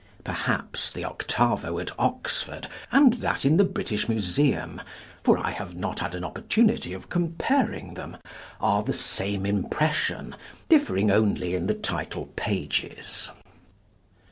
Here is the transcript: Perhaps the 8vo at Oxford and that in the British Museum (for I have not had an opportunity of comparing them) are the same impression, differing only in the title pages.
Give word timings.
Perhaps 0.23 0.89
the 0.89 1.03
8vo 1.03 1.79
at 1.79 1.91
Oxford 1.99 2.67
and 2.91 3.13
that 3.21 3.45
in 3.45 3.57
the 3.57 3.63
British 3.63 4.09
Museum 4.09 4.81
(for 5.23 5.37
I 5.37 5.51
have 5.51 5.75
not 5.75 5.99
had 5.99 6.15
an 6.15 6.23
opportunity 6.23 6.91
of 6.93 7.07
comparing 7.09 7.93
them) 7.93 8.17
are 8.59 8.81
the 8.81 8.93
same 8.93 9.45
impression, 9.45 10.35
differing 10.67 11.11
only 11.11 11.53
in 11.53 11.67
the 11.67 11.75
title 11.75 12.29
pages. 12.35 13.29